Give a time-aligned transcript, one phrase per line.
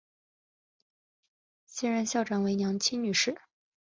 [1.67, 3.37] 现任校长为杨清女士。